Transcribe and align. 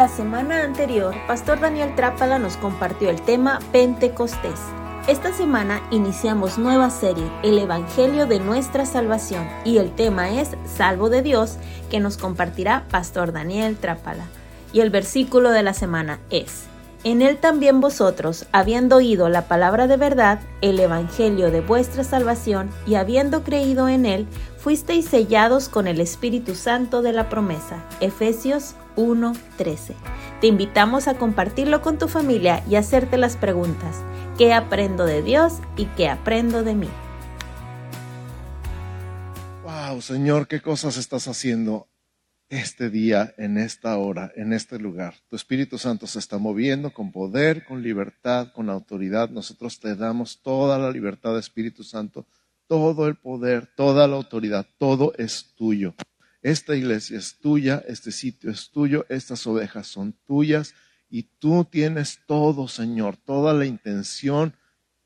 La 0.00 0.08
semana 0.08 0.64
anterior, 0.64 1.14
Pastor 1.26 1.60
Daniel 1.60 1.94
Trápala 1.94 2.38
nos 2.38 2.56
compartió 2.56 3.10
el 3.10 3.20
tema 3.20 3.58
Pentecostés. 3.70 4.58
Esta 5.06 5.30
semana 5.34 5.82
iniciamos 5.90 6.56
nueva 6.56 6.88
serie, 6.88 7.30
El 7.42 7.58
Evangelio 7.58 8.24
de 8.24 8.40
nuestra 8.40 8.86
Salvación, 8.86 9.46
y 9.62 9.76
el 9.76 9.94
tema 9.94 10.30
es 10.40 10.56
Salvo 10.64 11.10
de 11.10 11.20
Dios, 11.20 11.58
que 11.90 12.00
nos 12.00 12.16
compartirá 12.16 12.86
Pastor 12.90 13.32
Daniel 13.32 13.76
Trápala. 13.76 14.24
Y 14.72 14.80
el 14.80 14.88
versículo 14.88 15.50
de 15.50 15.62
la 15.62 15.74
semana 15.74 16.18
es, 16.30 16.64
En 17.04 17.20
él 17.20 17.36
también 17.36 17.82
vosotros, 17.82 18.46
habiendo 18.52 18.96
oído 18.96 19.28
la 19.28 19.42
palabra 19.48 19.86
de 19.86 19.98
verdad, 19.98 20.40
el 20.62 20.80
Evangelio 20.80 21.50
de 21.50 21.60
vuestra 21.60 22.04
salvación, 22.04 22.70
y 22.86 22.94
habiendo 22.94 23.42
creído 23.42 23.86
en 23.86 24.06
él, 24.06 24.26
fuisteis 24.60 25.06
sellados 25.06 25.70
con 25.70 25.86
el 25.86 26.00
Espíritu 26.00 26.54
Santo 26.54 27.00
de 27.00 27.12
la 27.14 27.30
promesa. 27.30 27.82
Efesios 28.00 28.74
1.13. 28.96 29.94
Te 30.42 30.46
invitamos 30.46 31.08
a 31.08 31.14
compartirlo 31.14 31.80
con 31.80 31.98
tu 31.98 32.08
familia 32.08 32.62
y 32.68 32.76
hacerte 32.76 33.16
las 33.16 33.36
preguntas, 33.36 33.96
¿qué 34.36 34.52
aprendo 34.52 35.06
de 35.06 35.22
Dios 35.22 35.54
y 35.76 35.86
qué 35.96 36.08
aprendo 36.08 36.62
de 36.62 36.74
mí? 36.74 36.88
Wow, 39.64 40.02
Señor, 40.02 40.46
qué 40.46 40.60
cosas 40.60 40.98
estás 40.98 41.26
haciendo 41.26 41.88
este 42.50 42.90
día, 42.90 43.32
en 43.38 43.56
esta 43.56 43.96
hora, 43.96 44.32
en 44.34 44.52
este 44.52 44.78
lugar. 44.78 45.14
Tu 45.30 45.36
Espíritu 45.36 45.78
Santo 45.78 46.06
se 46.06 46.18
está 46.18 46.36
moviendo 46.36 46.92
con 46.92 47.12
poder, 47.12 47.64
con 47.64 47.80
libertad, 47.82 48.48
con 48.52 48.68
autoridad. 48.68 49.30
Nosotros 49.30 49.78
te 49.78 49.94
damos 49.94 50.42
toda 50.42 50.78
la 50.78 50.90
libertad, 50.90 51.38
Espíritu 51.38 51.84
Santo, 51.84 52.26
todo 52.70 53.08
el 53.08 53.16
poder, 53.16 53.66
toda 53.66 54.06
la 54.06 54.14
autoridad, 54.14 54.64
todo 54.78 55.12
es 55.18 55.56
tuyo. 55.56 55.96
Esta 56.40 56.76
iglesia 56.76 57.18
es 57.18 57.40
tuya, 57.40 57.82
este 57.88 58.12
sitio 58.12 58.48
es 58.48 58.70
tuyo, 58.70 59.06
estas 59.08 59.44
ovejas 59.48 59.88
son 59.88 60.12
tuyas 60.24 60.76
y 61.08 61.24
tú 61.40 61.64
tienes 61.64 62.20
todo, 62.28 62.68
Señor, 62.68 63.16
toda 63.16 63.54
la 63.54 63.66
intención 63.66 64.54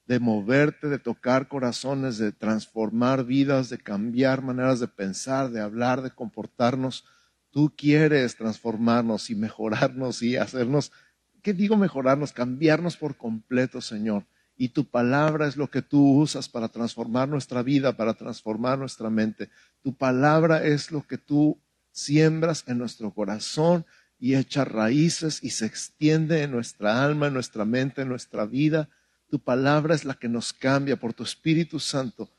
de 0.05 0.21
moverte, 0.21 0.89
de 0.89 0.99
tocar 0.99 1.49
corazones, 1.49 2.19
de 2.19 2.33
transformar 2.33 3.25
vidas, 3.25 3.71
de 3.71 3.79
cambiar 3.79 4.43
maneras 4.43 4.79
de 4.79 4.89
pensar, 4.89 5.51
de 5.51 5.63
hablar, 5.63 6.03
de 6.03 6.11
comportarnos. 6.11 7.07
Tú 7.49 7.73
quieres 7.75 8.37
transformarnos 8.37 9.31
y 9.31 9.37
mejorarnos 9.37 10.23
y 10.23 10.37
hacernos, 10.37 10.93
¿qué 11.41 11.55
digo 11.55 11.79
mejorarnos? 11.79 12.35
Cambiarnos 12.35 12.99
por 12.99 13.17
completo, 13.17 13.81
Señor 13.81 14.27
y 14.57 14.69
tu 14.69 14.85
palabra 14.85 15.49
es 15.49 15.57
lo 15.57 15.69
que 15.69 15.83
tú 15.83 16.21
usas 16.21 16.49
para 16.49 16.69
transformar 16.69 17.29
nuestra 17.29 17.63
vida, 17.63 17.97
para 17.97 18.15
transformar 18.15 18.79
nuestra 18.79 19.11
mente. 19.11 19.51
Tu 19.83 19.95
palabra 19.95 20.65
es 20.65 20.93
lo 20.93 21.07
que 21.07 21.19
tú 21.19 21.59
siembras 21.91 22.65
en 22.67 22.79
nuestro 22.79 23.13
corazón 23.13 23.85
y 24.19 24.37
echa 24.37 24.65
raíces 24.65 25.43
y 25.43 25.51
se 25.51 25.67
extiende 25.67 26.43
en 26.43 26.53
nuestra 26.53 27.05
alma, 27.05 27.27
en 27.27 27.35
nuestra 27.35 27.65
mente, 27.65 28.03
en 28.03 28.09
nuestra 28.09 28.47
vida. 28.47 28.89
Tu 29.29 29.41
palabra 29.41 29.95
es 29.95 30.05
la 30.05 30.15
que 30.15 30.29
nos 30.29 30.53
cambia 30.53 30.97
por 30.97 31.15
tu 31.15 31.25
Espíritu 31.25 31.81
Santo. 31.81 32.31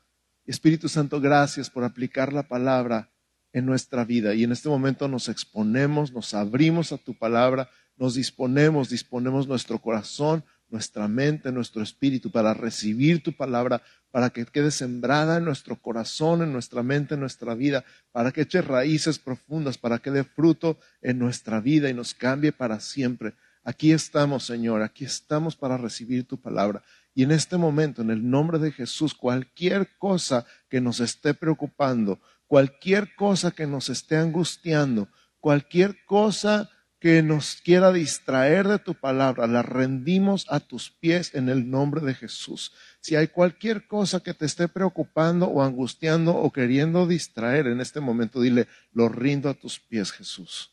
Espíritu 0.46 0.88
Santo, 0.88 1.20
gracias 1.20 1.68
por 1.68 1.84
aplicar 1.84 2.32
la 2.32 2.48
palabra 2.48 3.10
en 3.52 3.66
nuestra 3.66 4.04
vida. 4.04 4.34
Y 4.34 4.44
en 4.44 4.52
este 4.52 4.68
momento 4.68 5.08
nos 5.08 5.28
exponemos, 5.28 6.12
nos 6.12 6.34
abrimos 6.34 6.92
a 6.92 6.98
tu 6.98 7.14
palabra, 7.14 7.68
nos 7.96 8.14
disponemos, 8.14 8.88
disponemos 8.88 9.48
nuestro 9.48 9.80
corazón, 9.80 10.44
nuestra 10.68 11.08
mente, 11.08 11.52
nuestro 11.52 11.82
espíritu, 11.82 12.30
para 12.30 12.54
recibir 12.54 13.22
tu 13.22 13.32
palabra, 13.32 13.82
para 14.10 14.30
que 14.30 14.44
quede 14.46 14.70
sembrada 14.70 15.38
en 15.38 15.44
nuestro 15.44 15.76
corazón, 15.76 16.42
en 16.42 16.52
nuestra 16.52 16.82
mente, 16.82 17.14
en 17.14 17.20
nuestra 17.20 17.54
vida, 17.54 17.84
para 18.12 18.32
que 18.32 18.42
eche 18.42 18.62
raíces 18.62 19.18
profundas, 19.18 19.78
para 19.78 19.98
que 19.98 20.10
dé 20.10 20.24
fruto 20.24 20.78
en 21.02 21.18
nuestra 21.18 21.60
vida 21.60 21.88
y 21.88 21.94
nos 21.94 22.14
cambie 22.14 22.52
para 22.52 22.80
siempre. 22.80 23.34
Aquí 23.62 23.92
estamos, 23.92 24.44
Señor, 24.44 24.82
aquí 24.82 25.04
estamos 25.04 25.56
para 25.56 25.76
recibir 25.76 26.24
tu 26.24 26.40
palabra. 26.40 26.82
Y 27.14 27.24
en 27.24 27.32
este 27.32 27.56
momento, 27.56 28.02
en 28.02 28.10
el 28.10 28.28
nombre 28.28 28.58
de 28.58 28.70
Jesús, 28.70 29.14
cualquier 29.14 29.96
cosa 29.98 30.46
que 30.68 30.80
nos 30.80 31.00
esté 31.00 31.34
preocupando, 31.34 32.20
cualquier 32.46 33.14
cosa 33.16 33.50
que 33.50 33.66
nos 33.66 33.88
esté 33.88 34.16
angustiando, 34.16 35.08
cualquier 35.40 36.04
cosa 36.04 36.70
que 37.06 37.22
nos 37.22 37.62
quiera 37.62 37.92
distraer 37.92 38.66
de 38.66 38.80
tu 38.80 38.96
palabra, 38.96 39.46
la 39.46 39.62
rendimos 39.62 40.44
a 40.48 40.58
tus 40.58 40.90
pies 40.90 41.36
en 41.36 41.48
el 41.48 41.70
nombre 41.70 42.00
de 42.00 42.14
Jesús. 42.14 42.72
Si 42.98 43.14
hay 43.14 43.28
cualquier 43.28 43.86
cosa 43.86 44.18
que 44.18 44.34
te 44.34 44.44
esté 44.44 44.66
preocupando 44.66 45.46
o 45.46 45.62
angustiando 45.62 46.34
o 46.34 46.50
queriendo 46.50 47.06
distraer 47.06 47.68
en 47.68 47.80
este 47.80 48.00
momento, 48.00 48.40
dile, 48.40 48.66
lo 48.92 49.08
rindo 49.08 49.48
a 49.48 49.54
tus 49.54 49.78
pies, 49.78 50.10
Jesús. 50.10 50.72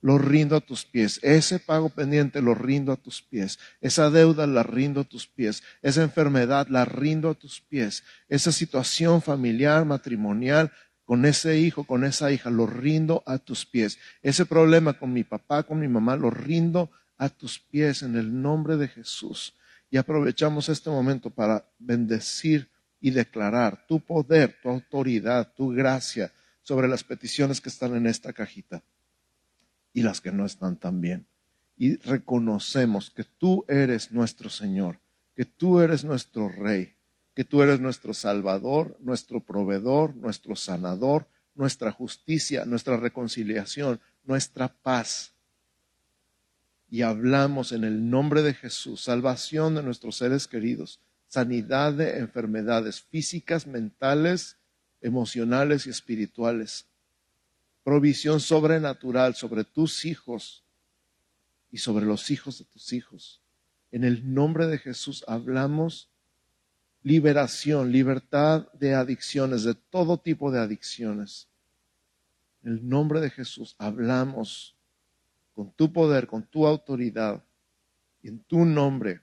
Lo 0.00 0.18
rindo 0.18 0.56
a 0.56 0.60
tus 0.60 0.84
pies. 0.84 1.20
Ese 1.22 1.60
pago 1.60 1.90
pendiente 1.90 2.42
lo 2.42 2.56
rindo 2.56 2.90
a 2.90 2.96
tus 2.96 3.22
pies. 3.22 3.60
Esa 3.80 4.10
deuda 4.10 4.48
la 4.48 4.64
rindo 4.64 5.02
a 5.02 5.04
tus 5.04 5.28
pies. 5.28 5.62
Esa 5.80 6.02
enfermedad 6.02 6.66
la 6.68 6.86
rindo 6.86 7.30
a 7.30 7.34
tus 7.34 7.60
pies. 7.60 8.02
Esa 8.28 8.50
situación 8.50 9.22
familiar, 9.22 9.84
matrimonial, 9.84 10.72
con 11.08 11.24
ese 11.24 11.58
hijo, 11.58 11.84
con 11.84 12.04
esa 12.04 12.30
hija, 12.32 12.50
lo 12.50 12.66
rindo 12.66 13.22
a 13.24 13.38
tus 13.38 13.64
pies. 13.64 13.98
Ese 14.20 14.44
problema 14.44 14.92
con 14.92 15.10
mi 15.10 15.24
papá, 15.24 15.62
con 15.62 15.80
mi 15.80 15.88
mamá, 15.88 16.16
lo 16.16 16.28
rindo 16.28 16.90
a 17.16 17.30
tus 17.30 17.58
pies 17.58 18.02
en 18.02 18.14
el 18.14 18.42
nombre 18.42 18.76
de 18.76 18.88
Jesús. 18.88 19.54
Y 19.90 19.96
aprovechamos 19.96 20.68
este 20.68 20.90
momento 20.90 21.30
para 21.30 21.64
bendecir 21.78 22.68
y 23.00 23.10
declarar 23.10 23.86
tu 23.86 24.00
poder, 24.00 24.58
tu 24.62 24.68
autoridad, 24.68 25.50
tu 25.56 25.70
gracia 25.70 26.30
sobre 26.60 26.88
las 26.88 27.04
peticiones 27.04 27.62
que 27.62 27.70
están 27.70 27.96
en 27.96 28.06
esta 28.06 28.34
cajita 28.34 28.82
y 29.94 30.02
las 30.02 30.20
que 30.20 30.30
no 30.30 30.44
están 30.44 30.76
también. 30.76 31.26
Y 31.78 31.96
reconocemos 31.96 33.08
que 33.08 33.24
tú 33.24 33.64
eres 33.66 34.12
nuestro 34.12 34.50
Señor, 34.50 34.98
que 35.34 35.46
tú 35.46 35.80
eres 35.80 36.04
nuestro 36.04 36.50
Rey, 36.50 36.97
que 37.38 37.44
tú 37.44 37.62
eres 37.62 37.78
nuestro 37.78 38.14
Salvador, 38.14 38.96
nuestro 38.98 39.38
proveedor, 39.38 40.16
nuestro 40.16 40.56
sanador, 40.56 41.28
nuestra 41.54 41.92
justicia, 41.92 42.64
nuestra 42.64 42.96
reconciliación, 42.96 44.00
nuestra 44.24 44.66
paz. 44.66 45.34
Y 46.90 47.02
hablamos 47.02 47.70
en 47.70 47.84
el 47.84 48.10
nombre 48.10 48.42
de 48.42 48.54
Jesús, 48.54 49.02
salvación 49.02 49.76
de 49.76 49.84
nuestros 49.84 50.16
seres 50.16 50.48
queridos, 50.48 50.98
sanidad 51.28 51.92
de 51.92 52.18
enfermedades 52.18 53.02
físicas, 53.02 53.68
mentales, 53.68 54.56
emocionales 55.00 55.86
y 55.86 55.90
espirituales, 55.90 56.86
provisión 57.84 58.40
sobrenatural 58.40 59.36
sobre 59.36 59.62
tus 59.62 60.04
hijos 60.04 60.64
y 61.70 61.78
sobre 61.78 62.04
los 62.04 62.32
hijos 62.32 62.58
de 62.58 62.64
tus 62.64 62.92
hijos. 62.92 63.40
En 63.92 64.02
el 64.02 64.34
nombre 64.34 64.66
de 64.66 64.78
Jesús 64.78 65.24
hablamos 65.28 66.10
liberación, 67.02 67.92
libertad 67.92 68.70
de 68.72 68.94
adicciones, 68.94 69.64
de 69.64 69.74
todo 69.74 70.18
tipo 70.18 70.50
de 70.50 70.60
adicciones. 70.60 71.48
En 72.62 72.72
el 72.72 72.88
nombre 72.88 73.20
de 73.20 73.30
Jesús 73.30 73.74
hablamos 73.78 74.76
con 75.54 75.70
tu 75.72 75.92
poder, 75.92 76.26
con 76.26 76.44
tu 76.44 76.66
autoridad, 76.66 77.42
en 78.22 78.40
tu 78.40 78.64
nombre. 78.64 79.20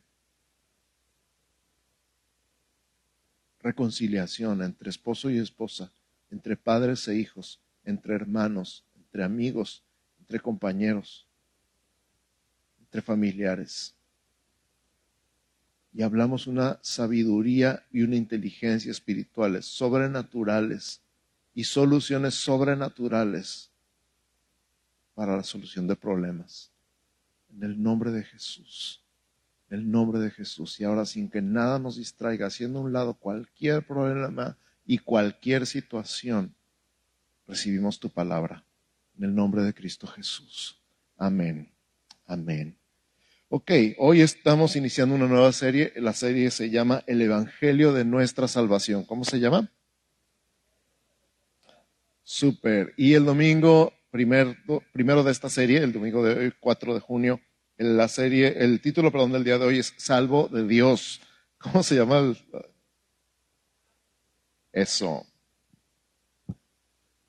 Reconciliación 3.60 4.62
entre 4.62 4.90
esposo 4.90 5.30
y 5.30 5.40
esposa, 5.40 5.92
entre 6.30 6.56
padres 6.56 7.08
e 7.08 7.16
hijos, 7.16 7.60
entre 7.84 8.16
hermanos, 8.16 8.84
entre 8.96 9.24
amigos, 9.24 9.84
entre 10.20 10.40
compañeros, 10.40 11.28
entre 12.80 13.02
familiares 13.02 13.95
y 15.96 16.04
hablamos 16.04 16.46
una 16.46 16.78
sabiduría 16.82 17.86
y 17.90 18.02
una 18.02 18.18
inteligencia 18.18 18.92
espirituales, 18.92 19.66
sobrenaturales 19.66 21.02
y 21.54 21.64
soluciones 21.64 22.34
sobrenaturales 22.36 23.72
para 25.14 25.38
la 25.38 25.44
solución 25.44 25.88
de 25.88 25.96
problemas. 25.96 26.70
En 27.50 27.64
el 27.64 27.82
nombre 27.82 28.12
de 28.12 28.24
Jesús. 28.24 29.06
En 29.70 29.80
el 29.80 29.90
nombre 29.90 30.20
de 30.20 30.32
Jesús. 30.32 30.78
Y 30.82 30.84
ahora 30.84 31.06
sin 31.06 31.30
que 31.30 31.42
nada 31.42 31.80
nos 31.80 31.96
distraiga, 31.96 32.48
haciendo 32.48 32.80
a 32.80 32.82
un 32.82 32.92
lado 32.92 33.14
cualquier 33.14 33.88
problema 33.88 34.58
y 34.86 34.98
cualquier 34.98 35.66
situación, 35.66 36.54
recibimos 37.48 38.02
tu 38.02 38.10
palabra. 38.10 38.66
En 39.18 39.24
el 39.24 39.34
nombre 39.34 39.64
de 39.64 39.74
Cristo 39.74 40.08
Jesús. 40.08 40.78
Amén. 41.18 41.72
Amén. 42.28 42.78
Ok, 43.58 43.72
hoy 44.00 44.20
estamos 44.20 44.76
iniciando 44.76 45.16
una 45.16 45.28
nueva 45.28 45.54
serie. 45.54 45.94
La 45.96 46.12
serie 46.12 46.52
se 46.52 46.70
llama 46.70 47.06
El 47.08 47.22
Evangelio 47.22 47.94
de 47.94 48.04
nuestra 48.04 48.50
Salvación. 48.50 49.06
¿Cómo 49.06 49.24
se 49.24 49.40
llama? 49.40 49.72
Super. 52.22 52.94
Y 52.98 53.14
el 53.14 53.24
domingo 53.24 53.94
primero, 54.12 54.54
primero 54.92 55.24
de 55.24 55.32
esta 55.32 55.50
serie, 55.50 55.78
el 55.78 55.94
domingo 55.94 56.22
de 56.22 56.38
hoy, 56.38 56.54
4 56.60 56.96
de 56.96 57.00
junio, 57.00 57.40
la 57.78 58.10
serie, 58.10 58.58
el 58.58 58.82
título, 58.82 59.10
perdón, 59.10 59.32
del 59.32 59.46
día 59.46 59.58
de 59.58 59.66
hoy 59.68 59.80
es 59.80 59.94
Salvo 59.96 60.50
de 60.50 60.68
Dios. 60.68 61.22
¿Cómo 61.58 61.82
se 61.82 61.96
llama? 61.96 62.36
Eso. 64.74 65.26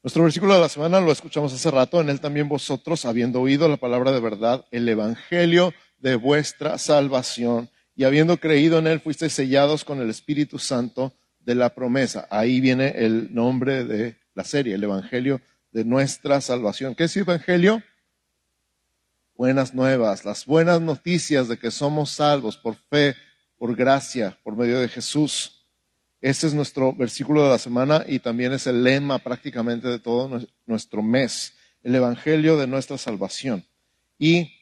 Nuestro 0.02 0.24
versículo 0.24 0.54
de 0.54 0.60
la 0.60 0.68
semana 0.68 1.00
lo 1.00 1.12
escuchamos 1.12 1.52
hace 1.52 1.70
rato, 1.70 2.00
en 2.00 2.10
él 2.10 2.20
también 2.20 2.48
vosotros, 2.48 3.04
habiendo 3.04 3.40
oído 3.40 3.68
la 3.68 3.76
palabra 3.76 4.10
de 4.10 4.18
verdad, 4.18 4.64
el 4.72 4.88
evangelio 4.88 5.72
de 5.98 6.16
vuestra 6.16 6.78
salvación, 6.78 7.70
y 7.94 8.04
habiendo 8.04 8.36
creído 8.36 8.78
en 8.78 8.86
él, 8.86 9.00
fuisteis 9.00 9.32
sellados 9.32 9.84
con 9.84 10.00
el 10.00 10.10
Espíritu 10.10 10.58
Santo 10.58 11.14
de 11.40 11.54
la 11.54 11.74
promesa. 11.74 12.28
Ahí 12.30 12.60
viene 12.60 12.92
el 12.96 13.32
nombre 13.34 13.84
de 13.84 14.18
la 14.34 14.44
serie, 14.44 14.74
el 14.74 14.84
evangelio 14.84 15.40
de 15.72 15.84
nuestra 15.84 16.40
salvación. 16.40 16.94
¿Qué 16.94 17.04
es 17.04 17.16
evangelio? 17.16 17.82
Buenas 19.34 19.74
nuevas, 19.74 20.24
las 20.24 20.44
buenas 20.44 20.80
noticias 20.80 21.48
de 21.48 21.58
que 21.58 21.70
somos 21.70 22.10
salvos 22.10 22.56
por 22.56 22.74
fe, 22.74 23.14
por 23.56 23.74
gracia, 23.76 24.38
por 24.42 24.56
medio 24.56 24.80
de 24.80 24.88
Jesús. 24.88 25.66
Este 26.20 26.46
es 26.46 26.54
nuestro 26.54 26.94
versículo 26.94 27.44
de 27.44 27.50
la 27.50 27.58
semana 27.58 28.04
y 28.06 28.18
también 28.18 28.52
es 28.52 28.66
el 28.66 28.82
lema 28.82 29.18
prácticamente 29.18 29.88
de 29.88 29.98
todo 29.98 30.40
nuestro 30.66 31.02
mes, 31.02 31.54
el 31.82 31.94
Evangelio 31.94 32.56
de 32.56 32.66
nuestra 32.66 32.98
salvación. 32.98 33.64
Y 34.18 34.55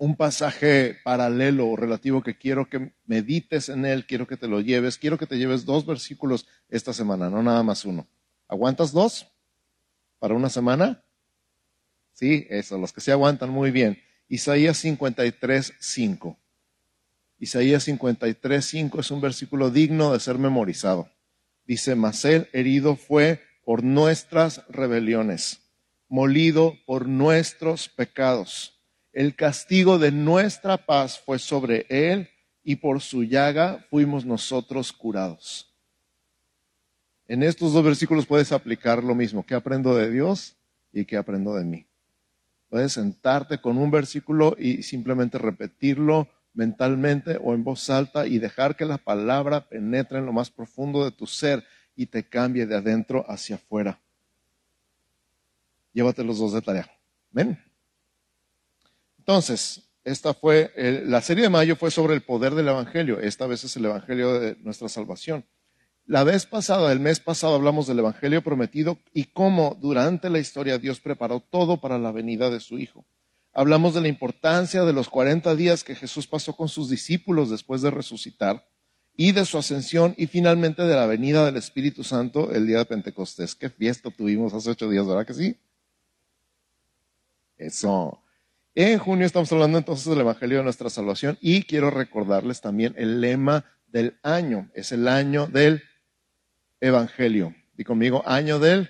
un 0.00 0.16
pasaje 0.16 0.96
paralelo 1.04 1.68
o 1.68 1.76
relativo 1.76 2.22
que 2.22 2.34
quiero 2.34 2.70
que 2.70 2.94
medites 3.04 3.68
en 3.68 3.84
él, 3.84 4.06
quiero 4.06 4.26
que 4.26 4.38
te 4.38 4.48
lo 4.48 4.62
lleves, 4.62 4.96
quiero 4.96 5.18
que 5.18 5.26
te 5.26 5.36
lleves 5.36 5.66
dos 5.66 5.84
versículos 5.84 6.46
esta 6.70 6.94
semana, 6.94 7.28
no 7.28 7.42
nada 7.42 7.62
más 7.62 7.84
uno. 7.84 8.08
¿Aguantas 8.48 8.92
dos 8.92 9.26
para 10.18 10.34
una 10.34 10.48
semana? 10.48 11.04
Sí, 12.14 12.46
eso, 12.48 12.78
los 12.78 12.94
que 12.94 13.02
se 13.02 13.12
aguantan 13.12 13.50
muy 13.50 13.70
bien. 13.70 13.98
Isaías 14.26 14.78
53, 14.78 15.74
5. 15.78 16.38
Isaías 17.38 17.82
53, 17.84 18.64
5 18.64 19.00
es 19.00 19.10
un 19.10 19.20
versículo 19.20 19.70
digno 19.70 20.14
de 20.14 20.20
ser 20.20 20.38
memorizado. 20.38 21.10
Dice, 21.66 21.94
mas 21.94 22.24
él 22.24 22.48
herido 22.54 22.96
fue 22.96 23.42
por 23.66 23.84
nuestras 23.84 24.64
rebeliones, 24.70 25.60
molido 26.08 26.78
por 26.86 27.06
nuestros 27.06 27.90
pecados. 27.90 28.79
El 29.12 29.34
castigo 29.34 29.98
de 29.98 30.12
nuestra 30.12 30.76
paz 30.78 31.18
fue 31.18 31.38
sobre 31.38 31.86
él 31.88 32.28
y 32.62 32.76
por 32.76 33.00
su 33.00 33.24
llaga 33.24 33.84
fuimos 33.90 34.24
nosotros 34.24 34.92
curados. 34.92 35.74
En 37.26 37.42
estos 37.42 37.72
dos 37.72 37.84
versículos 37.84 38.26
puedes 38.26 38.52
aplicar 38.52 39.02
lo 39.02 39.14
mismo, 39.14 39.44
que 39.44 39.54
aprendo 39.54 39.94
de 39.94 40.10
Dios 40.10 40.56
y 40.92 41.04
que 41.04 41.16
aprendo 41.16 41.54
de 41.54 41.64
mí. 41.64 41.86
Puedes 42.68 42.92
sentarte 42.92 43.60
con 43.60 43.78
un 43.78 43.90
versículo 43.90 44.56
y 44.58 44.82
simplemente 44.82 45.38
repetirlo 45.38 46.28
mentalmente 46.54 47.38
o 47.42 47.54
en 47.54 47.64
voz 47.64 47.90
alta 47.90 48.26
y 48.26 48.38
dejar 48.38 48.76
que 48.76 48.84
la 48.84 48.98
palabra 48.98 49.68
penetre 49.68 50.18
en 50.18 50.26
lo 50.26 50.32
más 50.32 50.50
profundo 50.50 51.04
de 51.04 51.10
tu 51.10 51.26
ser 51.26 51.64
y 51.96 52.06
te 52.06 52.28
cambie 52.28 52.66
de 52.66 52.76
adentro 52.76 53.24
hacia 53.28 53.56
afuera. 53.56 54.00
Llévate 55.92 56.22
los 56.22 56.38
dos 56.38 56.52
de 56.52 56.62
tarea. 56.62 56.90
¿Ven? 57.30 57.58
Entonces, 59.30 59.82
esta 60.02 60.34
fue, 60.34 60.72
la 61.06 61.20
serie 61.20 61.44
de 61.44 61.50
mayo 61.50 61.76
fue 61.76 61.92
sobre 61.92 62.14
el 62.14 62.22
poder 62.22 62.56
del 62.56 62.66
Evangelio. 62.66 63.20
Esta 63.20 63.46
vez 63.46 63.62
es 63.62 63.76
el 63.76 63.84
Evangelio 63.84 64.40
de 64.40 64.56
nuestra 64.56 64.88
salvación. 64.88 65.46
La 66.04 66.24
vez 66.24 66.46
pasada, 66.46 66.90
el 66.90 66.98
mes 66.98 67.20
pasado, 67.20 67.54
hablamos 67.54 67.86
del 67.86 68.00
Evangelio 68.00 68.42
prometido 68.42 68.98
y 69.14 69.26
cómo 69.26 69.78
durante 69.80 70.30
la 70.30 70.40
historia 70.40 70.78
Dios 70.78 70.98
preparó 70.98 71.38
todo 71.38 71.80
para 71.80 71.96
la 71.96 72.10
venida 72.10 72.50
de 72.50 72.58
su 72.58 72.80
Hijo. 72.80 73.06
Hablamos 73.52 73.94
de 73.94 74.00
la 74.00 74.08
importancia 74.08 74.82
de 74.82 74.92
los 74.92 75.08
40 75.08 75.54
días 75.54 75.84
que 75.84 75.94
Jesús 75.94 76.26
pasó 76.26 76.56
con 76.56 76.68
sus 76.68 76.90
discípulos 76.90 77.50
después 77.50 77.82
de 77.82 77.92
resucitar 77.92 78.66
y 79.16 79.30
de 79.30 79.44
su 79.44 79.58
ascensión 79.58 80.12
y 80.18 80.26
finalmente 80.26 80.82
de 80.82 80.96
la 80.96 81.06
venida 81.06 81.46
del 81.46 81.56
Espíritu 81.56 82.02
Santo 82.02 82.50
el 82.50 82.66
día 82.66 82.78
de 82.78 82.86
Pentecostés. 82.86 83.54
Qué 83.54 83.70
fiesta 83.70 84.10
tuvimos 84.10 84.52
hace 84.54 84.70
ocho 84.70 84.90
días, 84.90 85.06
¿verdad 85.06 85.24
que 85.24 85.34
sí? 85.34 85.56
Eso. 87.56 88.19
En 88.82 88.98
junio 88.98 89.26
estamos 89.26 89.52
hablando 89.52 89.76
entonces 89.76 90.06
del 90.06 90.20
Evangelio 90.22 90.56
de 90.56 90.64
nuestra 90.64 90.88
salvación 90.88 91.36
y 91.42 91.64
quiero 91.64 91.90
recordarles 91.90 92.62
también 92.62 92.94
el 92.96 93.20
lema 93.20 93.66
del 93.88 94.16
año. 94.22 94.70
Es 94.72 94.90
el 94.90 95.06
año 95.06 95.46
del 95.48 95.82
Evangelio. 96.80 97.54
Y 97.76 97.84
conmigo, 97.84 98.22
año 98.24 98.58
del 98.58 98.88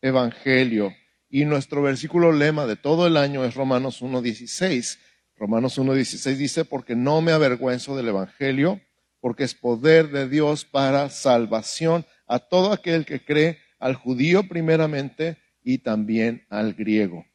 Evangelio. 0.00 0.94
Y 1.28 1.44
nuestro 1.44 1.82
versículo 1.82 2.32
lema 2.32 2.64
de 2.64 2.76
todo 2.76 3.06
el 3.06 3.18
año 3.18 3.44
es 3.44 3.54
Romanos 3.54 4.00
1.16. 4.00 4.98
Romanos 5.36 5.78
1.16 5.78 6.36
dice, 6.36 6.64
porque 6.64 6.96
no 6.96 7.20
me 7.20 7.32
avergüenzo 7.32 7.98
del 7.98 8.08
Evangelio, 8.08 8.80
porque 9.20 9.44
es 9.44 9.54
poder 9.54 10.08
de 10.08 10.26
Dios 10.26 10.64
para 10.64 11.10
salvación 11.10 12.06
a 12.26 12.38
todo 12.38 12.72
aquel 12.72 13.04
que 13.04 13.22
cree, 13.22 13.58
al 13.78 13.94
judío 13.94 14.48
primeramente 14.48 15.36
y 15.62 15.80
también 15.80 16.46
al 16.48 16.72
griego. 16.72 17.27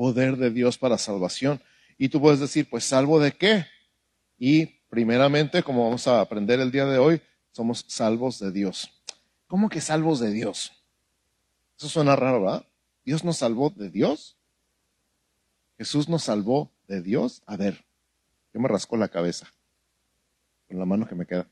Poder 0.00 0.38
de 0.38 0.48
Dios 0.48 0.78
para 0.78 0.96
salvación. 0.96 1.60
Y 1.98 2.08
tú 2.08 2.22
puedes 2.22 2.40
decir, 2.40 2.66
pues 2.70 2.84
salvo 2.84 3.20
de 3.20 3.32
qué? 3.32 3.66
Y 4.38 4.64
primeramente, 4.88 5.62
como 5.62 5.84
vamos 5.84 6.08
a 6.08 6.22
aprender 6.22 6.58
el 6.58 6.70
día 6.70 6.86
de 6.86 6.96
hoy, 6.96 7.20
somos 7.52 7.84
salvos 7.86 8.38
de 8.38 8.50
Dios. 8.50 8.90
¿Cómo 9.46 9.68
que 9.68 9.82
salvos 9.82 10.18
de 10.18 10.30
Dios? 10.30 10.72
Eso 11.76 11.90
suena 11.90 12.16
raro, 12.16 12.40
¿verdad? 12.40 12.66
¿Dios 13.04 13.24
nos 13.24 13.36
salvó 13.36 13.68
de 13.76 13.90
Dios? 13.90 14.38
¿Jesús 15.76 16.08
nos 16.08 16.22
salvó 16.22 16.72
de 16.88 17.02
Dios? 17.02 17.42
A 17.44 17.58
ver, 17.58 17.84
yo 18.54 18.60
me 18.60 18.68
rasco 18.68 18.96
la 18.96 19.08
cabeza 19.08 19.52
con 20.66 20.78
la 20.78 20.86
mano 20.86 21.06
que 21.06 21.14
me 21.14 21.26
queda. 21.26 21.46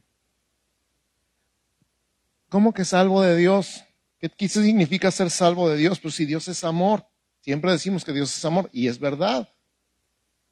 ¿Cómo 2.48 2.72
que 2.72 2.86
salvo 2.86 3.20
de 3.20 3.36
Dios? 3.36 3.84
¿Qué, 4.18 4.30
¿Qué, 4.30 4.48
significa 4.48 5.10
ser 5.10 5.28
salvo 5.28 5.68
de 5.68 5.76
Dios? 5.76 6.00
Pues 6.00 6.14
si 6.14 6.24
Dios 6.24 6.48
es 6.48 6.64
amor, 6.64 7.04
siempre 7.48 7.72
decimos 7.72 8.04
que 8.04 8.12
Dios 8.12 8.36
es 8.36 8.44
amor 8.44 8.68
y 8.72 8.88
es 8.88 8.98
verdad. 8.98 9.48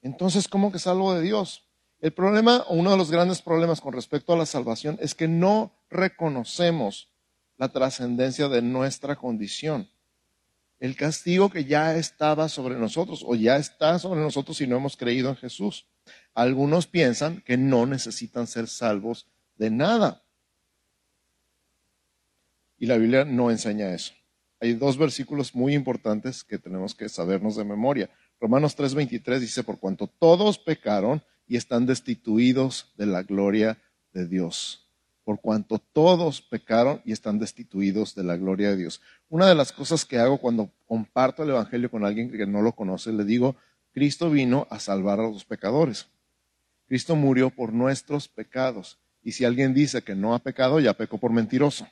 Entonces, 0.02 0.48
¿cómo 0.48 0.72
que 0.72 0.78
salvo 0.78 1.14
de 1.14 1.22
Dios? 1.22 1.69
El 2.00 2.12
problema, 2.12 2.64
o 2.69 2.75
uno 2.75 2.90
de 2.90 2.96
los 2.96 3.10
grandes 3.10 3.43
problemas 3.43 3.81
con 3.81 3.93
respecto 3.93 4.32
a 4.32 4.37
la 4.37 4.46
salvación, 4.46 4.98
es 5.00 5.14
que 5.14 5.28
no 5.28 5.72
reconocemos 5.90 7.10
la 7.58 7.69
trascendencia 7.69 8.48
de 8.48 8.62
nuestra 8.62 9.16
condición 9.16 9.88
el 10.78 10.94
castigo 10.94 11.50
que 11.50 11.64
ya 11.64 11.96
estaba 11.96 12.48
sobre 12.48 12.76
nosotros 12.76 13.25
o 13.26 13.34
ya 13.34 13.56
está 13.56 13.98
sobre 13.98 14.20
nosotros 14.20 14.58
si 14.58 14.66
no 14.66 14.76
hemos 14.76 14.96
creído 14.96 15.31
en 15.31 15.37
Jesús. 15.37 15.87
Algunos 16.34 16.87
piensan 16.87 17.40
que 17.40 17.56
no 17.56 17.87
necesitan 17.87 18.46
ser 18.46 18.69
salvos 18.69 19.26
de 19.56 19.70
nada. 19.70 20.22
Y 22.78 22.87
la 22.87 22.98
Biblia 22.98 23.25
no 23.25 23.50
enseña 23.50 23.94
eso. 23.94 24.12
Hay 24.61 24.75
dos 24.75 24.97
versículos 24.97 25.55
muy 25.55 25.75
importantes 25.75 26.43
que 26.43 26.58
tenemos 26.58 26.94
que 26.94 27.08
sabernos 27.08 27.56
de 27.56 27.64
memoria. 27.64 28.11
Romanos 28.41 28.76
3:23 28.76 29.41
dice, 29.41 29.62
por 29.62 29.79
cuanto 29.79 30.06
todos 30.06 30.58
pecaron 30.58 31.22
y 31.46 31.56
están 31.56 31.86
destituidos 31.86 32.93
de 32.96 33.06
la 33.06 33.22
gloria 33.22 33.79
de 34.13 34.27
Dios 34.27 34.86
por 35.27 35.41
cuanto 35.41 35.81
todos 35.81 36.41
pecaron 36.41 37.03
y 37.05 37.10
están 37.10 37.41
destituidos 37.41 38.15
de 38.15 38.22
la 38.22 38.36
gloria 38.36 38.70
de 38.70 38.77
Dios. 38.77 39.01
Una 39.29 39.48
de 39.48 39.56
las 39.56 39.72
cosas 39.72 40.05
que 40.05 40.19
hago 40.19 40.39
cuando 40.39 40.70
comparto 40.86 41.43
el 41.43 41.51
Evangelio 41.51 41.91
con 41.91 42.05
alguien 42.05 42.31
que 42.31 42.46
no 42.46 42.63
lo 42.63 42.70
conoce, 42.77 43.13
le 43.13 43.25
digo, 43.25 43.56
Cristo 43.93 44.31
vino 44.31 44.69
a 44.70 44.79
salvar 44.79 45.19
a 45.19 45.25
los 45.25 45.44
pecadores. 45.44 46.06
Cristo 46.86 47.17
murió 47.17 47.51
por 47.51 47.72
nuestros 47.72 48.29
pecados. 48.29 49.01
Y 49.20 49.32
si 49.32 49.44
alguien 49.44 49.75
dice 49.75 50.03
que 50.03 50.15
no 50.15 50.32
ha 50.32 50.39
pecado, 50.39 50.79
ya 50.79 50.94
pecó 50.94 51.19
por 51.19 51.32
mentiroso. 51.32 51.89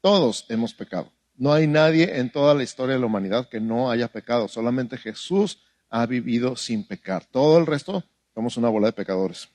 Todos 0.00 0.46
hemos 0.48 0.72
pecado. 0.72 1.12
No 1.36 1.52
hay 1.52 1.66
nadie 1.66 2.18
en 2.18 2.30
toda 2.30 2.54
la 2.54 2.62
historia 2.62 2.94
de 2.94 3.00
la 3.00 3.06
humanidad 3.06 3.48
que 3.48 3.60
no 3.60 3.90
haya 3.90 4.08
pecado. 4.08 4.48
Solamente 4.48 4.96
Jesús 4.96 5.62
ha 5.90 6.06
vivido 6.06 6.56
sin 6.56 6.86
pecar. 6.86 7.24
Todo 7.26 7.58
el 7.58 7.66
resto 7.66 8.04
somos 8.34 8.56
una 8.56 8.68
bola 8.68 8.88
de 8.88 8.92
pecadores. 8.92 9.48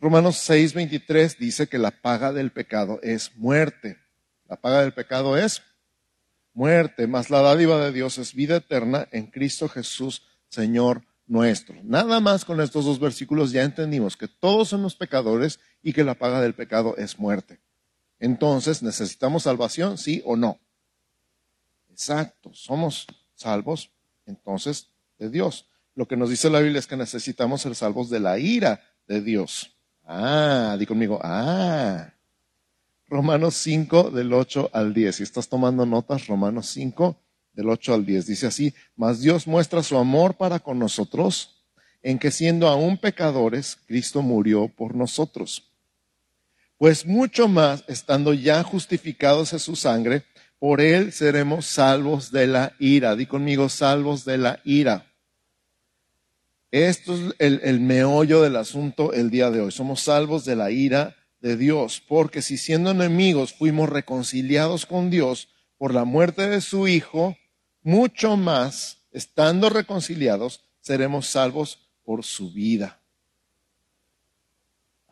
Romanos 0.00 0.36
6:23 0.48 1.36
dice 1.38 1.68
que 1.68 1.78
la 1.78 1.90
paga 1.90 2.32
del 2.32 2.50
pecado 2.50 3.00
es 3.02 3.36
muerte. 3.36 3.98
La 4.48 4.56
paga 4.56 4.80
del 4.80 4.92
pecado 4.92 5.36
es 5.36 5.62
muerte, 6.52 7.06
mas 7.06 7.30
la 7.30 7.42
dádiva 7.42 7.84
de 7.84 7.92
Dios 7.92 8.18
es 8.18 8.34
vida 8.34 8.56
eterna 8.56 9.06
en 9.12 9.26
Cristo 9.26 9.68
Jesús, 9.68 10.22
Señor 10.48 11.02
nuestro. 11.26 11.76
Nada 11.84 12.18
más 12.18 12.44
con 12.44 12.60
estos 12.60 12.84
dos 12.84 12.98
versículos 12.98 13.52
ya 13.52 13.62
entendimos 13.62 14.16
que 14.16 14.26
todos 14.26 14.68
somos 14.68 14.96
pecadores 14.96 15.60
y 15.82 15.92
que 15.92 16.02
la 16.02 16.14
paga 16.14 16.40
del 16.40 16.54
pecado 16.54 16.96
es 16.96 17.18
muerte. 17.18 17.60
Entonces, 18.20 18.82
¿necesitamos 18.82 19.44
salvación? 19.44 19.98
¿Sí 19.98 20.22
o 20.24 20.36
no? 20.36 20.60
Exacto, 21.90 22.50
somos 22.54 23.06
salvos 23.34 23.90
entonces 24.26 24.88
de 25.18 25.30
Dios. 25.30 25.66
Lo 25.94 26.06
que 26.06 26.16
nos 26.16 26.30
dice 26.30 26.50
la 26.50 26.60
Biblia 26.60 26.78
es 26.78 26.86
que 26.86 26.96
necesitamos 26.96 27.62
ser 27.62 27.74
salvos 27.74 28.08
de 28.10 28.20
la 28.20 28.38
ira 28.38 28.80
de 29.08 29.20
Dios. 29.20 29.76
Ah, 30.04 30.76
di 30.78 30.86
conmigo, 30.86 31.18
ah. 31.22 32.12
Romanos 33.08 33.56
5 33.56 34.10
del 34.10 34.32
8 34.32 34.70
al 34.72 34.94
10. 34.94 35.16
Si 35.16 35.22
estás 35.22 35.48
tomando 35.48 35.84
notas, 35.84 36.26
Romanos 36.28 36.66
5 36.68 37.16
del 37.54 37.68
8 37.68 37.94
al 37.94 38.06
10. 38.06 38.26
Dice 38.26 38.46
así, 38.46 38.74
mas 38.96 39.20
Dios 39.20 39.46
muestra 39.46 39.82
su 39.82 39.98
amor 39.98 40.36
para 40.36 40.60
con 40.60 40.78
nosotros 40.78 41.56
en 42.02 42.18
que 42.18 42.30
siendo 42.30 42.68
aún 42.68 42.98
pecadores, 42.98 43.78
Cristo 43.86 44.22
murió 44.22 44.68
por 44.68 44.94
nosotros. 44.94 45.69
Pues 46.80 47.04
mucho 47.04 47.46
más, 47.46 47.84
estando 47.88 48.32
ya 48.32 48.62
justificados 48.62 49.52
en 49.52 49.58
su 49.58 49.76
sangre, 49.76 50.24
por 50.58 50.80
él 50.80 51.12
seremos 51.12 51.66
salvos 51.66 52.32
de 52.32 52.46
la 52.46 52.72
ira. 52.78 53.16
Di 53.16 53.26
conmigo, 53.26 53.68
salvos 53.68 54.24
de 54.24 54.38
la 54.38 54.60
ira. 54.64 55.04
Esto 56.70 57.12
es 57.12 57.34
el, 57.38 57.60
el, 57.64 57.80
meollo 57.80 58.40
del 58.40 58.56
asunto 58.56 59.12
el 59.12 59.28
día 59.28 59.50
de 59.50 59.60
hoy. 59.60 59.72
Somos 59.72 60.00
salvos 60.00 60.46
de 60.46 60.56
la 60.56 60.70
ira 60.70 61.16
de 61.42 61.58
Dios, 61.58 62.00
porque 62.08 62.40
si 62.40 62.56
siendo 62.56 62.92
enemigos 62.92 63.52
fuimos 63.52 63.90
reconciliados 63.90 64.86
con 64.86 65.10
Dios 65.10 65.50
por 65.76 65.92
la 65.92 66.06
muerte 66.06 66.48
de 66.48 66.62
su 66.62 66.88
Hijo, 66.88 67.36
mucho 67.82 68.38
más, 68.38 69.02
estando 69.12 69.68
reconciliados, 69.68 70.64
seremos 70.80 71.26
salvos 71.26 71.90
por 72.04 72.24
su 72.24 72.50
vida. 72.50 72.99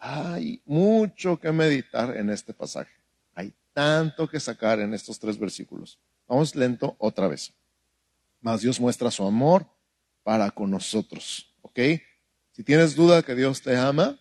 Hay 0.01 0.63
mucho 0.65 1.39
que 1.39 1.53
meditar 1.53 2.17
en 2.17 2.31
este 2.31 2.55
pasaje. 2.55 2.93
Hay 3.35 3.53
tanto 3.73 4.29
que 4.29 4.41
sacar 4.41 4.81
en 4.81 4.95
estos 4.95 5.19
tres 5.19 5.39
versículos. 5.39 5.99
Vamos 6.27 6.55
lento 6.55 6.97
otra 6.99 7.29
vez. 7.29 7.53
Mas 8.41 8.61
Dios 8.61 8.81
muestra 8.81 9.11
su 9.11 9.25
amor 9.25 9.67
para 10.23 10.51
con 10.51 10.71
nosotros. 10.71 11.55
¿Ok? 11.63 11.81
Si 12.53 12.63
tienes 12.65 12.95
duda 12.95 13.23
que 13.23 13.35
Dios 13.35 13.63
te 13.63 13.77
ama, 13.77 14.19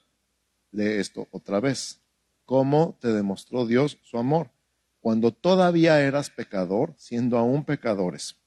lee 0.72 1.00
esto 1.00 1.27
otra 1.31 1.60
vez. 1.60 2.01
¿Cómo 2.46 2.98
te 3.01 3.10
demostró 3.10 3.65
Dios 3.65 3.98
su 4.03 4.17
amor? 4.17 4.51
Cuando 5.00 5.31
todavía 5.31 6.01
eras 6.01 6.29
pecador, 6.29 6.93
siendo 6.98 7.38
aún 7.38 7.65
pecadores. 7.65 8.38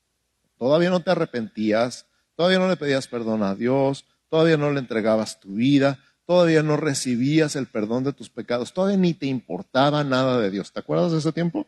Todavía 0.59 0.91
no 0.91 1.01
te 1.03 1.11
arrepentías, 1.11 2.07
todavía 2.35 2.59
no 2.59 2.69
le 2.69 2.77
pedías 2.77 3.09
perdón 3.09 3.43
a 3.43 3.55
Dios, 3.55 4.07
todavía 4.29 4.57
no 4.57 4.71
le 4.71 4.79
entregabas 4.79 5.41
tu 5.41 5.55
vida, 5.55 5.99
todavía 6.31 6.63
no 6.63 6.77
recibías 6.77 7.57
el 7.57 7.67
perdón 7.67 8.05
de 8.05 8.13
tus 8.13 8.31
pecados, 8.31 8.73
todavía 8.73 8.97
ni 8.97 9.15
te 9.15 9.27
importaba 9.27 10.05
nada 10.05 10.39
de 10.39 10.53
Dios. 10.53 10.73
¿Te 10.73 10.79
acuerdas 10.79 11.11
de 11.11 11.19
ese 11.19 11.33
tiempo? 11.33 11.67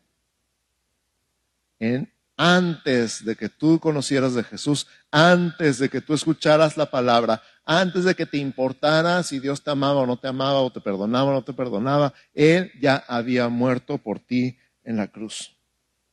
Antes 2.37 3.25
de 3.25 3.35
que 3.35 3.49
tú 3.49 3.81
conocieras 3.81 4.35
de 4.35 4.45
Jesús, 4.45 4.87
antes 5.11 5.81
de 5.81 5.88
que 5.88 6.00
tú 6.00 6.14
escucharas 6.14 6.76
la 6.76 6.88
palabra, 6.92 7.42
antes 7.64 8.04
de 8.04 8.14
que 8.14 8.25
te 8.25 8.38
importara 8.38 9.25
si 9.25 9.40
Dios 9.40 9.64
te 9.64 9.73
amaba 9.73 10.02
o 10.02 10.07
no 10.07 10.16
te 10.16 10.28
amaba, 10.28 10.61
o 10.61 10.71
te 10.71 10.81
perdonaba 10.81 11.33
o 11.33 11.33
no 11.33 11.42
te 11.42 11.54
perdonaba, 11.54 12.14
Él 12.33 12.71
ya 12.81 13.02
había 13.09 13.49
muerto 13.49 13.99
por 13.99 14.21
ti 14.21 14.59
en 14.85 14.97
la 14.97 15.09
cruz. 15.09 15.57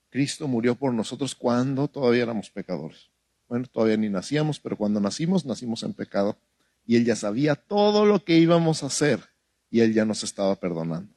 Cristo 0.10 0.48
murió 0.48 0.74
por 0.74 0.92
nosotros 0.92 1.36
cuando 1.36 1.88
todavía 1.88 2.24
éramos 2.24 2.50
pecadores. 2.50 3.12
Bueno, 3.48 3.68
todavía 3.72 3.98
ni 3.98 4.10
nacíamos, 4.10 4.60
pero 4.60 4.76
cuando 4.76 5.00
nacimos, 5.00 5.46
nacimos 5.46 5.84
en 5.84 5.94
pecado. 5.94 6.36
Y 6.90 6.96
Él 6.96 7.06
ya 7.06 7.16
sabía 7.16 7.54
todo 7.54 8.04
lo 8.04 8.26
que 8.26 8.40
íbamos 8.40 8.82
a 8.82 8.88
hacer 8.88 9.30
y 9.70 9.82
Él 9.82 9.94
ya 9.94 10.06
nos 10.06 10.24
estaba 10.24 10.56
perdonando. 10.56 11.14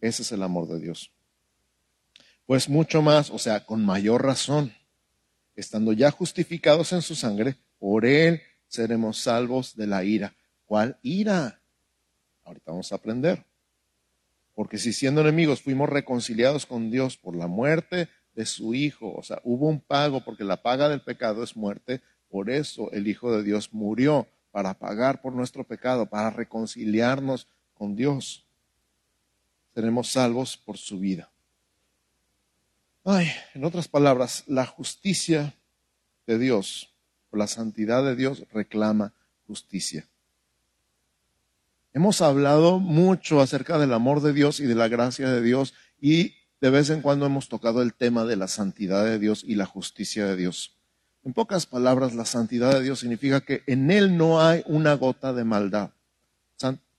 Ese 0.00 0.22
es 0.22 0.32
el 0.32 0.42
amor 0.42 0.66
de 0.66 0.80
Dios. 0.80 1.12
Pues 2.46 2.68
mucho 2.68 3.00
más, 3.00 3.30
o 3.30 3.38
sea, 3.38 3.64
con 3.64 3.84
mayor 3.84 4.24
razón, 4.24 4.74
estando 5.54 5.92
ya 5.92 6.10
justificados 6.10 6.92
en 6.94 7.00
su 7.00 7.14
sangre, 7.14 7.54
por 7.78 8.04
él 8.06 8.42
seremos 8.66 9.18
salvos 9.18 9.76
de 9.76 9.86
la 9.86 10.02
ira. 10.02 10.34
¿Cuál 10.64 10.98
ira? 11.02 11.62
Ahorita 12.42 12.72
vamos 12.72 12.90
a 12.90 12.96
aprender. 12.96 13.46
Porque 14.56 14.78
si 14.78 14.92
siendo 14.92 15.20
enemigos 15.20 15.62
fuimos 15.62 15.88
reconciliados 15.88 16.66
con 16.66 16.90
Dios 16.90 17.16
por 17.16 17.36
la 17.36 17.46
muerte 17.46 18.08
de 18.34 18.46
su 18.46 18.74
Hijo, 18.74 19.14
o 19.14 19.22
sea, 19.22 19.40
hubo 19.44 19.68
un 19.68 19.78
pago 19.78 20.24
porque 20.24 20.42
la 20.42 20.60
paga 20.60 20.88
del 20.88 21.02
pecado 21.02 21.44
es 21.44 21.56
muerte, 21.56 22.02
por 22.34 22.50
eso 22.50 22.90
el 22.90 23.06
Hijo 23.06 23.30
de 23.30 23.44
Dios 23.44 23.72
murió 23.72 24.26
para 24.50 24.74
pagar 24.74 25.22
por 25.22 25.32
nuestro 25.32 25.62
pecado, 25.62 26.06
para 26.06 26.30
reconciliarnos 26.30 27.46
con 27.74 27.94
Dios. 27.94 28.44
Seremos 29.72 30.10
salvos 30.10 30.56
por 30.56 30.76
su 30.76 30.98
vida. 30.98 31.30
Ay, 33.04 33.28
en 33.54 33.64
otras 33.64 33.86
palabras, 33.86 34.42
la 34.48 34.66
justicia 34.66 35.54
de 36.26 36.36
Dios, 36.36 36.92
la 37.30 37.46
santidad 37.46 38.04
de 38.04 38.16
Dios 38.16 38.44
reclama 38.52 39.14
justicia. 39.46 40.08
Hemos 41.92 42.20
hablado 42.20 42.80
mucho 42.80 43.40
acerca 43.40 43.78
del 43.78 43.92
amor 43.92 44.22
de 44.22 44.32
Dios 44.32 44.58
y 44.58 44.64
de 44.64 44.74
la 44.74 44.88
gracia 44.88 45.30
de 45.30 45.40
Dios 45.40 45.72
y 46.00 46.34
de 46.60 46.70
vez 46.70 46.90
en 46.90 47.00
cuando 47.00 47.26
hemos 47.26 47.48
tocado 47.48 47.80
el 47.80 47.94
tema 47.94 48.24
de 48.24 48.34
la 48.34 48.48
santidad 48.48 49.04
de 49.04 49.20
Dios 49.20 49.44
y 49.46 49.54
la 49.54 49.66
justicia 49.66 50.26
de 50.26 50.34
Dios. 50.34 50.73
En 51.24 51.32
pocas 51.32 51.64
palabras, 51.64 52.14
la 52.14 52.26
santidad 52.26 52.72
de 52.74 52.82
Dios 52.82 53.00
significa 53.00 53.40
que 53.40 53.62
en 53.66 53.90
Él 53.90 54.16
no 54.16 54.42
hay 54.42 54.62
una 54.66 54.94
gota 54.94 55.32
de 55.32 55.44
maldad. 55.44 55.90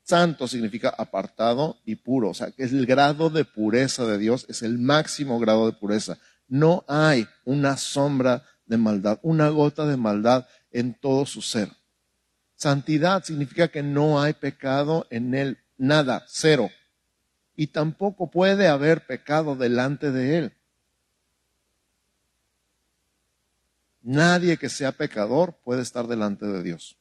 Santo 0.05 0.47
significa 0.47 0.93
apartado 0.95 1.77
y 1.83 1.95
puro, 1.95 2.29
o 2.29 2.33
sea, 2.35 2.51
que 2.51 2.63
el 2.63 2.85
grado 2.85 3.31
de 3.31 3.43
pureza 3.43 4.05
de 4.05 4.19
Dios, 4.19 4.45
es 4.49 4.61
el 4.61 4.77
máximo 4.77 5.39
grado 5.39 5.65
de 5.65 5.73
pureza. 5.73 6.19
No 6.47 6.83
hay 6.87 7.27
una 7.43 7.75
sombra 7.75 8.43
de 8.67 8.77
maldad, 8.77 9.19
una 9.23 9.49
gota 9.49 9.87
de 9.87 9.97
maldad 9.97 10.45
en 10.71 10.93
todo 10.93 11.25
su 11.25 11.41
ser. 11.41 11.69
Santidad 12.55 13.23
significa 13.23 13.67
que 13.67 13.81
no 13.81 14.21
hay 14.21 14.33
pecado 14.33 15.07
en 15.09 15.33
él, 15.33 15.57
nada, 15.77 16.23
cero. 16.27 16.69
Y 17.55 17.67
tampoco 17.67 18.29
puede 18.29 18.67
haber 18.67 19.07
pecado 19.07 19.55
delante 19.55 20.11
de 20.11 20.37
él. 20.37 20.53
Nadie 24.07 24.57
que 24.57 24.69
sea 24.69 24.91
pecador 24.91 25.55
puede 25.63 25.81
estar 25.81 26.05
delante 26.05 26.45
de 26.45 26.61
Dios. 26.61 26.95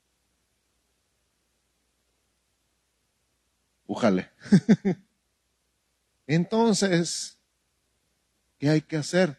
Újale. 3.86 4.30
Entonces, 6.26 7.36
¿qué 8.58 8.70
hay 8.70 8.80
que 8.80 8.96
hacer? 8.96 9.38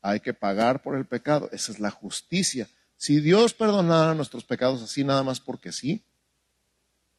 Hay 0.00 0.20
que 0.20 0.32
pagar 0.32 0.82
por 0.82 0.96
el 0.96 1.04
pecado. 1.04 1.48
Esa 1.50 1.72
es 1.72 1.80
la 1.80 1.90
justicia. 1.90 2.68
Si 2.96 3.18
Dios 3.18 3.54
perdonara 3.54 4.14
nuestros 4.14 4.44
pecados 4.44 4.80
así 4.80 5.02
nada 5.02 5.24
más 5.24 5.40
porque 5.40 5.72
sí, 5.72 6.04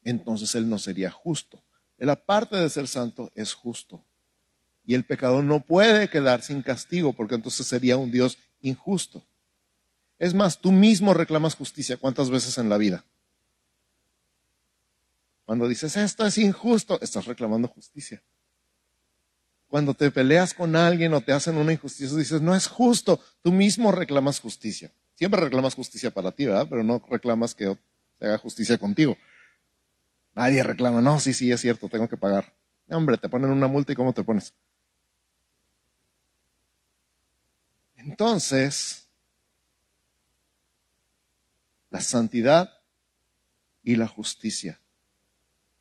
entonces 0.06 0.56
Él 0.56 0.70
no 0.70 0.80
sería 0.80 1.12
justo. 1.12 1.62
Él 1.98 2.10
aparte 2.10 2.56
de 2.56 2.70
ser 2.70 2.88
santo 2.88 3.30
es 3.36 3.54
justo. 3.54 4.06
Y 4.86 4.96
el 4.96 5.04
pecador 5.04 5.44
no 5.44 5.60
puede 5.60 6.10
quedar 6.10 6.44
sin 6.44 6.62
castigo 6.62 7.12
porque 7.12 7.36
entonces 7.36 7.68
sería 7.68 7.98
un 7.98 8.10
Dios 8.10 8.38
injusto. 8.62 9.28
Es 10.22 10.36
más, 10.36 10.60
tú 10.62 10.72
mismo 10.72 11.16
reclamas 11.16 11.56
justicia 11.56 11.98
cuántas 11.98 12.30
veces 12.30 12.60
en 12.60 12.70
la 12.70 12.78
vida. 12.78 13.04
Cuando 15.46 15.68
dices, 15.68 15.98
esto 15.98 16.28
es 16.28 16.38
injusto, 16.38 17.02
estás 17.02 17.26
reclamando 17.26 17.68
justicia. 17.68 18.22
Cuando 19.68 19.96
te 19.96 20.12
peleas 20.12 20.54
con 20.54 20.76
alguien 20.76 21.16
o 21.16 21.22
te 21.22 21.32
hacen 21.32 21.58
una 21.58 21.74
injusticia, 21.74 22.16
dices, 22.16 22.40
no 22.40 22.56
es 22.56 22.68
justo, 22.68 23.20
tú 23.42 23.52
mismo 23.52 23.92
reclamas 23.92 24.40
justicia. 24.40 24.92
Siempre 25.16 25.42
reclamas 25.42 25.74
justicia 25.74 26.12
para 26.12 26.32
ti, 26.32 26.46
¿verdad? 26.46 26.68
Pero 26.70 26.84
no 26.84 27.04
reclamas 27.10 27.56
que 27.56 27.76
se 28.20 28.26
haga 28.26 28.38
justicia 28.38 28.78
contigo. 28.78 29.18
Nadie 30.36 30.62
reclama, 30.62 31.02
no, 31.02 31.20
sí, 31.20 31.34
sí, 31.34 31.52
es 31.52 31.62
cierto, 31.62 31.90
tengo 31.90 32.08
que 32.08 32.18
pagar. 32.18 32.54
Hombre, 32.90 33.18
te 33.18 33.28
ponen 33.28 33.50
una 33.50 33.66
multa 33.66 33.92
y 33.92 33.96
¿cómo 33.96 34.14
te 34.14 34.24
pones? 34.24 34.54
Entonces, 37.96 39.08
la 41.92 42.02
santidad 42.02 42.72
y 43.84 43.96
la 43.96 44.08
justicia 44.08 44.82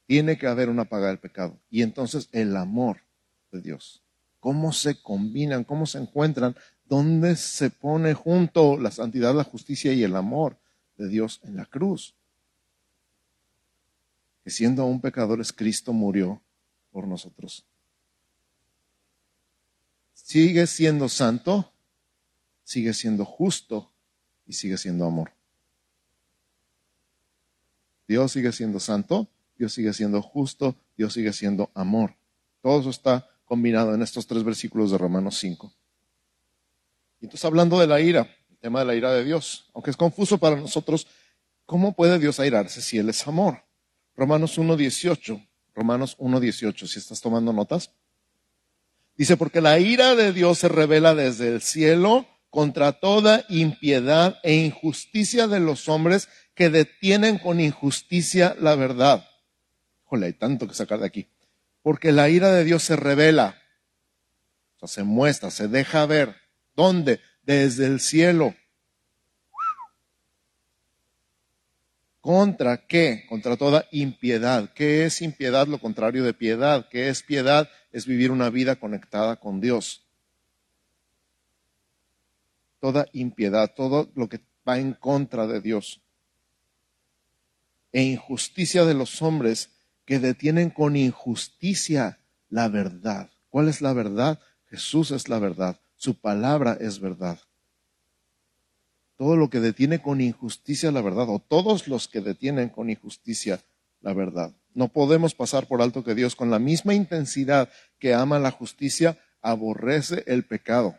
tiene 0.06 0.36
que 0.36 0.48
haber 0.48 0.68
una 0.68 0.86
paga 0.86 1.06
del 1.06 1.20
pecado. 1.20 1.58
Y 1.70 1.82
entonces 1.82 2.28
el 2.32 2.56
amor 2.56 3.02
de 3.52 3.60
Dios. 3.60 4.02
¿Cómo 4.40 4.72
se 4.72 5.00
combinan? 5.00 5.64
¿Cómo 5.64 5.86
se 5.86 5.98
encuentran? 5.98 6.56
¿Dónde 6.84 7.36
se 7.36 7.70
pone 7.70 8.12
junto 8.12 8.76
la 8.76 8.90
santidad, 8.90 9.34
la 9.34 9.44
justicia 9.44 9.92
y 9.92 10.02
el 10.02 10.16
amor 10.16 10.58
de 10.96 11.08
Dios 11.08 11.40
en 11.44 11.56
la 11.56 11.64
cruz? 11.64 12.16
Que 14.42 14.50
siendo 14.50 14.82
aún 14.82 15.00
pecadores, 15.00 15.52
Cristo 15.52 15.92
murió 15.92 16.42
por 16.90 17.06
nosotros. 17.06 17.64
Sigue 20.12 20.66
siendo 20.66 21.08
santo, 21.08 21.72
sigue 22.64 22.94
siendo 22.94 23.24
justo 23.24 23.92
y 24.46 24.54
sigue 24.54 24.76
siendo 24.76 25.04
amor. 25.04 25.32
Dios 28.10 28.32
sigue 28.32 28.50
siendo 28.50 28.80
santo, 28.80 29.28
Dios 29.56 29.72
sigue 29.72 29.92
siendo 29.92 30.20
justo, 30.20 30.74
Dios 30.96 31.12
sigue 31.12 31.32
siendo 31.32 31.70
amor. 31.74 32.16
Todo 32.60 32.80
eso 32.80 32.90
está 32.90 33.28
combinado 33.44 33.94
en 33.94 34.02
estos 34.02 34.26
tres 34.26 34.42
versículos 34.42 34.90
de 34.90 34.98
Romanos 34.98 35.38
5. 35.38 35.72
Y 37.20 37.26
entonces 37.26 37.44
hablando 37.44 37.78
de 37.78 37.86
la 37.86 38.00
ira, 38.00 38.28
el 38.50 38.58
tema 38.58 38.80
de 38.80 38.86
la 38.86 38.96
ira 38.96 39.12
de 39.12 39.22
Dios, 39.22 39.70
aunque 39.74 39.92
es 39.92 39.96
confuso 39.96 40.38
para 40.38 40.56
nosotros, 40.56 41.06
¿cómo 41.66 41.92
puede 41.94 42.18
Dios 42.18 42.40
airarse 42.40 42.82
si 42.82 42.98
Él 42.98 43.08
es 43.10 43.24
amor? 43.28 43.62
Romanos 44.16 44.58
1.18, 44.58 45.48
Romanos 45.76 46.18
1.18, 46.18 46.88
si 46.88 46.98
estás 46.98 47.20
tomando 47.20 47.52
notas. 47.52 47.92
Dice, 49.16 49.36
porque 49.36 49.60
la 49.60 49.78
ira 49.78 50.16
de 50.16 50.32
Dios 50.32 50.58
se 50.58 50.68
revela 50.68 51.14
desde 51.14 51.46
el 51.46 51.62
cielo 51.62 52.26
contra 52.50 52.90
toda 52.90 53.44
impiedad 53.48 54.40
e 54.42 54.56
injusticia 54.56 55.46
de 55.46 55.60
los 55.60 55.88
hombres 55.88 56.28
que 56.60 56.68
detienen 56.68 57.38
con 57.38 57.58
injusticia 57.58 58.54
la 58.60 58.74
verdad 58.74 59.26
hay 60.16 60.32
tanto 60.32 60.66
que 60.66 60.74
sacar 60.74 61.00
de 61.00 61.06
aquí. 61.06 61.28
Porque 61.82 62.12
la 62.12 62.28
ira 62.28 62.50
de 62.50 62.64
Dios 62.64 62.82
se 62.82 62.96
revela. 62.96 63.56
Se 64.82 65.02
muestra, 65.02 65.50
se 65.50 65.68
deja 65.68 66.06
ver. 66.06 66.36
¿Dónde? 66.74 67.20
Desde 67.42 67.86
el 67.86 68.00
cielo. 68.00 68.54
¿Contra 72.20 72.86
qué? 72.86 73.24
Contra 73.28 73.56
toda 73.56 73.86
impiedad. 73.92 74.72
¿Qué 74.74 75.04
es 75.04 75.22
impiedad? 75.22 75.66
Lo 75.66 75.78
contrario 75.78 76.24
de 76.24 76.34
piedad. 76.34 76.88
¿Qué 76.90 77.08
es 77.08 77.22
piedad? 77.22 77.70
Es 77.92 78.06
vivir 78.06 78.30
una 78.30 78.50
vida 78.50 78.76
conectada 78.76 79.36
con 79.36 79.60
Dios. 79.60 80.04
Toda 82.80 83.06
impiedad, 83.12 83.72
todo 83.74 84.10
lo 84.14 84.28
que 84.28 84.40
va 84.66 84.78
en 84.78 84.94
contra 84.94 85.46
de 85.46 85.60
Dios. 85.60 86.02
E 87.92 88.02
injusticia 88.02 88.84
de 88.84 88.94
los 88.94 89.22
hombres 89.22 89.70
que 90.04 90.18
detienen 90.18 90.70
con 90.70 90.96
injusticia 90.96 92.18
la 92.48 92.68
verdad. 92.68 93.30
¿Cuál 93.48 93.68
es 93.68 93.80
la 93.80 93.92
verdad? 93.92 94.40
Jesús 94.68 95.10
es 95.10 95.28
la 95.28 95.38
verdad. 95.38 95.80
Su 95.96 96.14
palabra 96.14 96.76
es 96.80 97.00
verdad 97.00 97.38
todo 99.20 99.36
lo 99.36 99.50
que 99.50 99.60
detiene 99.60 100.00
con 100.00 100.22
injusticia 100.22 100.90
la 100.90 101.02
verdad, 101.02 101.28
o 101.28 101.40
todos 101.40 101.88
los 101.88 102.08
que 102.08 102.22
detienen 102.22 102.70
con 102.70 102.88
injusticia 102.88 103.60
la 104.00 104.14
verdad. 104.14 104.54
No 104.72 104.88
podemos 104.88 105.34
pasar 105.34 105.66
por 105.66 105.82
alto 105.82 106.02
que 106.02 106.14
Dios, 106.14 106.34
con 106.34 106.50
la 106.50 106.58
misma 106.58 106.94
intensidad 106.94 107.68
que 107.98 108.14
ama 108.14 108.38
la 108.38 108.50
justicia, 108.50 109.18
aborrece 109.42 110.24
el 110.26 110.46
pecado 110.46 110.96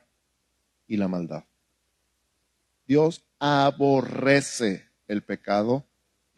y 0.87 0.97
la 0.97 1.07
maldad. 1.07 1.45
Dios 2.85 3.23
aborrece 3.39 4.85
el 5.07 5.23
pecado 5.23 5.83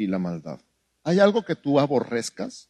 la 0.07 0.19
maldad. 0.19 0.59
¿Hay 1.03 1.19
algo 1.19 1.43
que 1.43 1.55
tú 1.55 1.79
aborrezcas? 1.79 2.69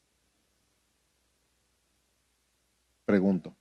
Pregunto. 3.05 3.55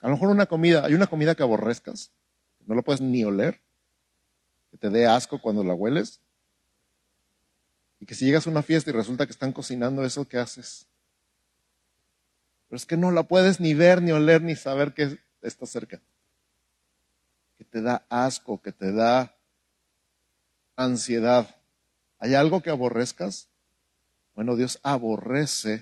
A 0.00 0.08
lo 0.08 0.14
mejor 0.14 0.30
una 0.30 0.46
comida, 0.46 0.84
¿hay 0.84 0.94
una 0.94 1.06
comida 1.06 1.34
que 1.34 1.42
aborrezcas? 1.42 2.10
no 2.66 2.74
lo 2.74 2.82
puedes 2.82 3.00
ni 3.00 3.24
oler, 3.24 3.60
que 4.70 4.78
te 4.78 4.90
dé 4.90 5.06
asco 5.06 5.40
cuando 5.40 5.64
la 5.64 5.74
hueles. 5.74 6.20
Y 8.00 8.06
que 8.06 8.14
si 8.14 8.24
llegas 8.24 8.46
a 8.46 8.50
una 8.50 8.62
fiesta 8.62 8.90
y 8.90 8.92
resulta 8.92 9.26
que 9.26 9.32
están 9.32 9.52
cocinando 9.52 10.04
eso, 10.04 10.26
¿qué 10.26 10.38
haces? 10.38 10.86
Pero 12.68 12.76
es 12.76 12.86
que 12.86 12.96
no 12.96 13.10
la 13.10 13.22
puedes 13.24 13.60
ni 13.60 13.74
ver, 13.74 14.02
ni 14.02 14.10
oler, 14.10 14.42
ni 14.42 14.56
saber 14.56 14.92
que 14.92 15.18
está 15.42 15.66
cerca. 15.66 16.00
Que 17.58 17.64
te 17.64 17.80
da 17.80 18.04
asco, 18.08 18.60
que 18.60 18.72
te 18.72 18.92
da 18.92 19.36
ansiedad. 20.76 21.56
¿Hay 22.18 22.34
algo 22.34 22.62
que 22.62 22.70
aborrezcas? 22.70 23.48
Bueno, 24.34 24.56
Dios 24.56 24.78
aborrece 24.82 25.80